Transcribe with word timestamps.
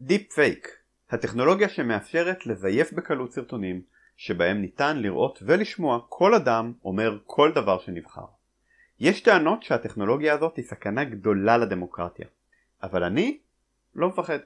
דיפ 0.00 0.32
פייק, 0.32 0.68
הטכנולוגיה 1.10 1.68
שמאפשרת 1.68 2.46
לזייף 2.46 2.92
בקלות 2.92 3.32
סרטונים 3.32 3.82
שבהם 4.16 4.60
ניתן 4.60 4.96
לראות 4.96 5.38
ולשמוע 5.42 6.00
כל 6.08 6.34
אדם 6.34 6.72
אומר 6.84 7.18
כל 7.26 7.52
דבר 7.54 7.78
שנבחר. 7.78 8.24
יש 9.00 9.20
טענות 9.20 9.62
שהטכנולוגיה 9.62 10.34
הזאת 10.34 10.56
היא 10.56 10.64
סכנה 10.64 11.04
גדולה 11.04 11.56
לדמוקרטיה, 11.56 12.26
אבל 12.82 13.04
אני 13.04 13.38
לא 13.94 14.08
מפחד. 14.08 14.38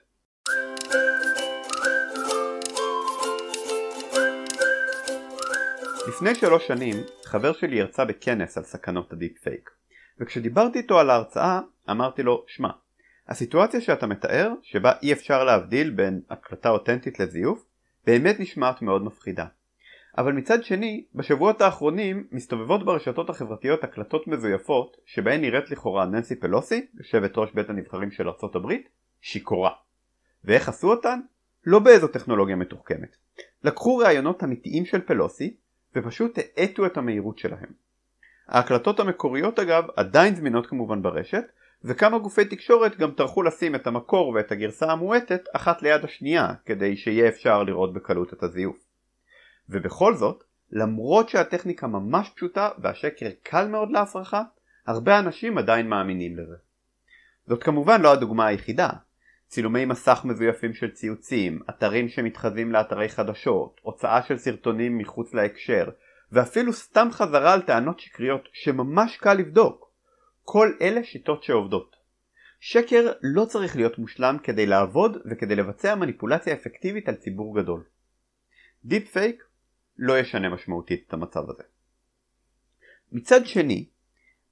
לפני 6.08 6.34
שלוש 6.34 6.66
שנים 6.66 6.96
חבר 7.24 7.52
שלי 7.52 7.80
הרצה 7.80 8.04
בכנס 8.04 8.58
על 8.58 8.64
סכנות 8.64 9.12
הדיפ 9.12 9.38
פייק 9.38 9.70
וכשדיברתי 10.20 10.78
איתו 10.78 10.98
על 10.98 11.10
ההרצאה 11.10 11.60
אמרתי 11.90 12.22
לו 12.22 12.44
שמע 12.48 12.70
הסיטואציה 13.30 13.80
שאתה 13.80 14.06
מתאר 14.06 14.52
שבה 14.62 14.92
אי 15.02 15.12
אפשר 15.12 15.44
להבדיל 15.44 15.90
בין 15.90 16.20
הקלטה 16.30 16.68
אותנטית 16.68 17.20
לזיוף 17.20 17.64
באמת 18.06 18.40
נשמעת 18.40 18.82
מאוד 18.82 19.04
מפחידה 19.04 19.46
אבל 20.18 20.32
מצד 20.32 20.64
שני 20.64 21.04
בשבועות 21.14 21.60
האחרונים 21.60 22.26
מסתובבות 22.32 22.84
ברשתות 22.84 23.30
החברתיות 23.30 23.84
הקלטות 23.84 24.26
מזויפות 24.26 24.96
שבהן 25.06 25.40
נראית 25.40 25.70
לכאורה 25.70 26.06
ננסי 26.06 26.36
פלוסי 26.36 26.86
יושבת 26.98 27.38
ראש 27.38 27.52
בית 27.52 27.70
הנבחרים 27.70 28.10
של 28.10 28.28
ארה"ב 28.28 28.72
שיכורה 29.20 29.70
ואיך 30.44 30.68
עשו 30.68 30.90
אותן? 30.90 31.20
לא 31.66 31.78
באיזו 31.78 32.08
טכנולוגיה 32.08 32.56
מתוחכמת 32.56 33.16
לקחו 33.64 33.96
ראיונות 33.96 34.44
אמיתיים 34.44 34.86
של 34.86 35.00
פלוסי 35.00 35.56
ופשוט 35.96 36.38
האטו 36.38 36.86
את 36.86 36.96
המהירות 36.96 37.38
שלהם. 37.38 37.72
ההקלטות 38.48 39.00
המקוריות 39.00 39.58
אגב 39.58 39.84
עדיין 39.96 40.34
זמינות 40.34 40.66
כמובן 40.66 41.02
ברשת 41.02 41.44
וכמה 41.84 42.18
גופי 42.18 42.44
תקשורת 42.44 42.96
גם 42.96 43.10
טרחו 43.10 43.42
לשים 43.42 43.74
את 43.74 43.86
המקור 43.86 44.28
ואת 44.28 44.52
הגרסה 44.52 44.92
המועטת 44.92 45.44
אחת 45.52 45.82
ליד 45.82 46.04
השנייה 46.04 46.48
כדי 46.66 46.96
שיהיה 46.96 47.28
אפשר 47.28 47.62
לראות 47.62 47.92
בקלות 47.92 48.32
את 48.32 48.42
הזיוף. 48.42 48.76
ובכל 49.68 50.14
זאת, 50.14 50.44
למרות 50.72 51.28
שהטכניקה 51.28 51.86
ממש 51.86 52.30
פשוטה 52.36 52.68
והשקר 52.78 53.30
קל 53.42 53.68
מאוד 53.68 53.90
להפרחה, 53.90 54.42
הרבה 54.86 55.18
אנשים 55.18 55.58
עדיין 55.58 55.88
מאמינים 55.88 56.38
לזה. 56.38 56.56
זאת 57.46 57.62
כמובן 57.62 58.00
לא 58.00 58.12
הדוגמה 58.12 58.46
היחידה. 58.46 58.88
צילומי 59.46 59.84
מסך 59.84 60.20
מזויפים 60.24 60.74
של 60.74 60.90
ציוצים, 60.90 61.60
אתרים 61.70 62.08
שמתחזים 62.08 62.72
לאתרי 62.72 63.08
חדשות, 63.08 63.80
הוצאה 63.82 64.22
של 64.22 64.38
סרטונים 64.38 64.98
מחוץ 64.98 65.34
להקשר, 65.34 65.90
ואפילו 66.32 66.72
סתם 66.72 67.08
חזרה 67.10 67.52
על 67.52 67.62
טענות 67.62 68.00
שקריות 68.00 68.48
שממש 68.52 69.16
קל 69.16 69.34
לבדוק. 69.34 69.89
כל 70.52 70.72
אלה 70.80 71.04
שיטות 71.04 71.42
שעובדות. 71.42 71.96
שקר 72.60 73.12
לא 73.22 73.44
צריך 73.44 73.76
להיות 73.76 73.98
מושלם 73.98 74.36
כדי 74.42 74.66
לעבוד 74.66 75.16
וכדי 75.30 75.56
לבצע 75.56 75.94
מניפולציה 75.94 76.54
אפקטיבית 76.54 77.08
על 77.08 77.14
ציבור 77.14 77.60
גדול. 77.60 77.84
דיפ 78.84 79.10
פייק 79.10 79.44
לא 79.98 80.18
ישנה 80.18 80.48
משמעותית 80.48 81.04
את 81.08 81.12
המצב 81.12 81.50
הזה. 81.50 81.62
מצד 83.12 83.46
שני, 83.46 83.88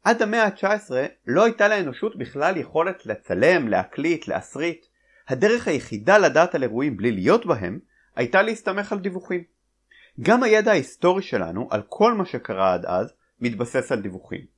עד 0.05 0.23
המאה 0.23 0.45
ה-19 0.45 0.91
לא 1.27 1.45
הייתה 1.45 1.69
לאנושות 1.69 2.19
בכלל 2.19 2.57
יכולת 2.57 3.07
לצלם, 3.07 3.69
להקליט, 3.69 4.29
להסריט. 4.29 4.87
הדרך 5.29 5.69
היחידה 5.69 6.19
לדעת 6.19 6.55
על 6.55 6.62
אירועים 6.62 6.97
בלי 6.97 7.12
להיות 7.12 7.47
בהם 7.47 7.79
הייתה 8.17 8.43
להסתמך 8.43 8.93
על 8.93 8.99
דיווחים. 8.99 9.45
גם 10.21 10.43
הידע 10.43 10.71
ההיסטורי 10.71 11.23
שלנו 11.23 11.69
על 11.71 11.83
כל 11.89 12.15
מה 12.15 12.27
שקרה 12.27 12.75
עד 12.75 12.87
אז 12.87 13.12
מתבסס 13.41 13.93
על 13.93 14.01
דיווחים. 14.01 14.58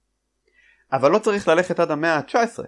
אבל 0.93 1.11
לא 1.11 1.19
צריך 1.19 1.49
ללכת 1.49 1.81
עד 1.81 1.91
המאה 1.91 2.17
ה-19. 2.17 2.65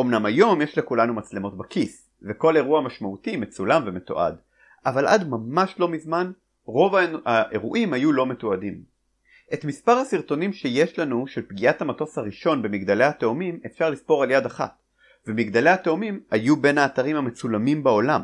אמנם 0.00 0.26
היום 0.26 0.62
יש 0.62 0.78
לכולנו 0.78 1.14
מצלמות 1.14 1.58
בכיס, 1.58 2.10
וכל 2.22 2.56
אירוע 2.56 2.80
משמעותי 2.80 3.36
מצולם 3.36 3.82
ומתועד, 3.86 4.36
אבל 4.86 5.06
עד 5.06 5.28
ממש 5.28 5.74
לא 5.78 5.88
מזמן 5.88 6.32
רוב 6.64 6.94
האירועים 7.24 7.92
היו 7.92 8.12
לא 8.12 8.26
מתועדים. 8.26 8.82
את 9.54 9.64
מספר 9.64 9.92
הסרטונים 9.92 10.52
שיש 10.52 10.98
לנו 10.98 11.26
של 11.26 11.42
פגיעת 11.48 11.82
המטוס 11.82 12.18
הראשון 12.18 12.62
במגדלי 12.62 13.04
התאומים 13.04 13.60
אפשר 13.66 13.90
לספור 13.90 14.22
על 14.22 14.30
יד 14.30 14.46
אחת, 14.46 14.82
ומגדלי 15.26 15.70
התאומים 15.70 16.20
היו 16.30 16.56
בין 16.56 16.78
האתרים 16.78 17.16
המצולמים 17.16 17.82
בעולם. 17.82 18.22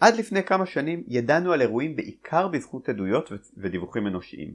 עד 0.00 0.16
לפני 0.16 0.42
כמה 0.42 0.66
שנים 0.66 1.04
ידענו 1.06 1.52
על 1.52 1.60
אירועים 1.60 1.96
בעיקר 1.96 2.48
בזכות 2.48 2.88
עדויות 2.88 3.32
ודיווחים 3.56 4.06
אנושיים. 4.06 4.54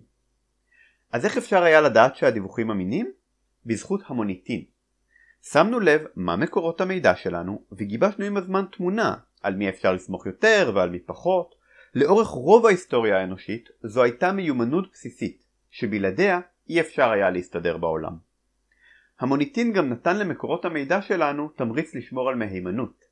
אז 1.12 1.26
איך 1.26 1.38
אפשר 1.38 1.64
היה 1.64 1.82
לדעת 1.82 2.16
שהדיווחים 2.16 2.72
אמינים? 2.72 3.12
בזכות 3.66 4.02
המוניטין. 4.08 4.64
שמנו 5.42 5.80
לב 5.80 6.06
מה 6.16 6.36
מקורות 6.36 6.82
המידע 6.82 7.16
שלנו 7.16 7.64
וגיבשנו 7.72 8.26
עם 8.26 8.38
הזמן 8.38 8.66
תמונה 8.72 9.16
על 9.42 9.56
מי 9.56 9.70
אפשר 9.70 9.94
לסמוך 9.94 10.26
יותר 10.26 10.72
ועל 10.76 10.90
מי 10.90 11.00
פחות. 11.00 11.56
לאורך 11.96 12.28
רוב 12.28 12.66
ההיסטוריה 12.66 13.18
האנושית 13.18 13.70
זו 13.84 14.04
הייתה 14.04 14.32
מיומנות 14.32 14.92
בסיסית 14.92 15.44
שבלעדיה 15.72 16.40
אי 16.70 16.82
אפשר 16.82 17.12
היה 17.12 17.30
להסתדר 17.30 17.78
בעולם. 17.78 18.14
המוניטין 19.20 19.74
גם 19.74 19.90
נתן 19.90 20.18
למקורות 20.18 20.66
המידע 20.66 21.02
שלנו 21.02 21.50
תמריץ 21.50 21.96
לשמור 21.96 22.30
על 22.30 22.36
מהימנות. 22.36 23.06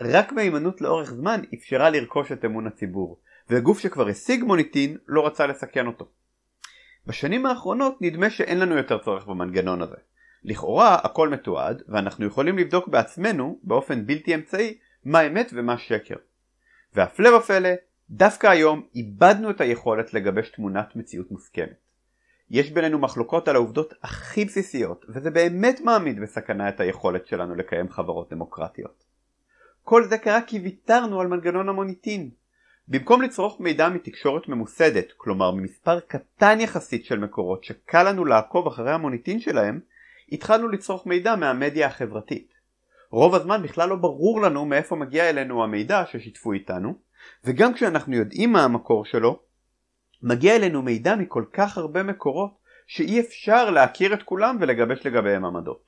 רק 0.00 0.32
מהימנות 0.32 0.80
לאורך 0.80 1.10
זמן 1.10 1.40
אפשרה 1.54 1.90
לרכוש 1.90 2.32
את 2.32 2.44
אמון 2.44 2.66
הציבור, 2.66 3.20
והגוף 3.50 3.78
שכבר 3.78 4.08
השיג 4.08 4.44
מוניטין 4.44 4.96
לא 5.06 5.26
רצה 5.26 5.46
לסכן 5.46 5.86
אותו. 5.86 6.08
בשנים 7.06 7.46
האחרונות 7.46 7.98
נדמה 8.00 8.30
שאין 8.30 8.58
לנו 8.58 8.76
יותר 8.76 8.98
צורך 8.98 9.26
במנגנון 9.26 9.82
הזה. 9.82 9.96
לכאורה 10.44 10.94
הכל 10.94 11.28
מתועד, 11.28 11.82
ואנחנו 11.88 12.26
יכולים 12.26 12.58
לבדוק 12.58 12.88
בעצמנו, 12.88 13.60
באופן 13.62 14.06
בלתי 14.06 14.34
אמצעי, 14.34 14.78
מה 15.04 15.26
אמת 15.26 15.50
ומה 15.52 15.78
שקר. 15.78 16.16
והפלא 16.94 17.36
ופלא, 17.36 17.68
דווקא 18.10 18.46
היום 18.46 18.86
איבדנו 18.94 19.50
את 19.50 19.60
היכולת 19.60 20.14
לגבש 20.14 20.48
תמונת 20.48 20.96
מציאות 20.96 21.30
מוסכמת. 21.30 21.86
יש 22.50 22.70
בינינו 22.70 22.98
מחלוקות 22.98 23.48
על 23.48 23.56
העובדות 23.56 23.94
הכי 24.02 24.44
בסיסיות, 24.44 25.04
וזה 25.08 25.30
באמת 25.30 25.80
מעמיד 25.80 26.20
בסכנה 26.20 26.68
את 26.68 26.80
היכולת 26.80 27.26
שלנו 27.26 27.54
לקיים 27.54 27.90
חברות 27.90 28.30
דמוקרטיות. 28.30 29.04
כל 29.82 30.04
זה 30.04 30.18
קרה 30.18 30.42
כי 30.42 30.58
ויתרנו 30.58 31.20
על 31.20 31.26
מנגנון 31.26 31.68
המוניטין. 31.68 32.30
במקום 32.88 33.22
לצרוך 33.22 33.60
מידע 33.60 33.88
מתקשורת 33.88 34.48
ממוסדת, 34.48 35.12
כלומר 35.16 35.50
ממספר 35.50 36.00
קטן 36.00 36.60
יחסית 36.60 37.04
של 37.04 37.18
מקורות 37.18 37.64
שקל 37.64 38.02
לנו 38.02 38.24
לעקוב 38.24 38.66
אחרי 38.66 38.92
המוניטין 38.92 39.40
שלהם, 39.40 39.80
התחלנו 40.32 40.68
לצרוך 40.68 41.06
מידע 41.06 41.36
מהמדיה 41.36 41.86
החברתית. 41.86 42.52
רוב 43.10 43.34
הזמן 43.34 43.62
בכלל 43.62 43.88
לא 43.88 43.96
ברור 43.96 44.40
לנו 44.42 44.64
מאיפה 44.64 44.96
מגיע 44.96 45.30
אלינו 45.30 45.64
המידע 45.64 46.04
ששיתפו 46.06 46.52
איתנו, 46.52 46.94
וגם 47.44 47.74
כשאנחנו 47.74 48.16
יודעים 48.16 48.52
מה 48.52 48.64
המקור 48.64 49.04
שלו, 49.04 49.38
מגיע 50.22 50.56
אלינו 50.56 50.82
מידע 50.82 51.16
מכל 51.16 51.44
כך 51.52 51.78
הרבה 51.78 52.02
מקורות 52.02 52.50
שאי 52.86 53.20
אפשר 53.20 53.70
להכיר 53.70 54.14
את 54.14 54.22
כולם 54.22 54.56
ולגבש 54.60 55.06
לגביהם 55.06 55.44
עמדות. 55.44 55.86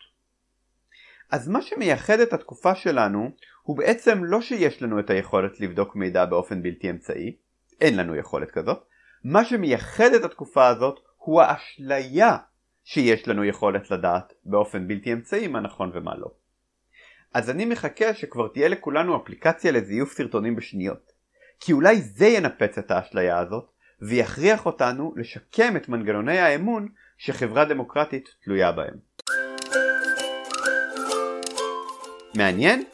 אז 1.30 1.48
מה 1.48 1.62
שמייחד 1.62 2.20
את 2.20 2.32
התקופה 2.32 2.74
שלנו 2.74 3.30
הוא 3.62 3.76
בעצם 3.76 4.24
לא 4.24 4.40
שיש 4.40 4.82
לנו 4.82 5.00
את 5.00 5.10
היכולת 5.10 5.60
לבדוק 5.60 5.96
מידע 5.96 6.24
באופן 6.24 6.62
בלתי 6.62 6.90
אמצעי, 6.90 7.36
אין 7.80 7.96
לנו 7.96 8.16
יכולת 8.16 8.50
כזאת, 8.50 8.84
מה 9.24 9.44
שמייחד 9.44 10.14
את 10.16 10.24
התקופה 10.24 10.66
הזאת 10.66 11.00
הוא 11.16 11.42
האשליה 11.42 12.36
שיש 12.84 13.28
לנו 13.28 13.44
יכולת 13.44 13.90
לדעת 13.90 14.32
באופן 14.44 14.88
בלתי 14.88 15.12
אמצעי 15.12 15.48
מה 15.48 15.60
נכון 15.60 15.90
ומה 15.94 16.14
לא. 16.18 16.30
אז 17.34 17.50
אני 17.50 17.64
מחכה 17.64 18.14
שכבר 18.14 18.48
תהיה 18.48 18.68
לכולנו 18.68 19.16
אפליקציה 19.16 19.72
לזיוף 19.72 20.12
סרטונים 20.12 20.56
בשניות. 20.56 21.12
כי 21.60 21.72
אולי 21.72 22.02
זה 22.02 22.26
ינפץ 22.26 22.78
את 22.78 22.90
האשליה 22.90 23.38
הזאת 23.38 23.70
ויכריח 24.00 24.66
אותנו 24.66 25.14
לשקם 25.16 25.76
את 25.76 25.88
מנגנוני 25.88 26.38
האמון 26.38 26.88
שחברה 27.18 27.64
דמוקרטית 27.64 28.28
תלויה 28.44 28.72
בהם. 28.72 28.94
מעניין? 32.34 32.84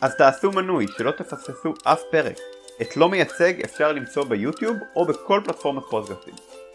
אז 0.00 0.16
תעשו 0.16 0.50
מנוי 0.50 0.86
שלא 0.98 1.10
תפספסו 1.10 1.74
אף 1.84 2.00
פרק. 2.10 2.36
את 2.82 2.96
לא 2.96 3.08
מייצג 3.08 3.60
אפשר 3.64 3.92
למצוא 3.92 4.24
ביוטיוב 4.24 4.76
או 4.96 5.04
בכל 5.04 5.40
פלטפורמת 5.44 5.82
פוסטגפים. 5.90 6.34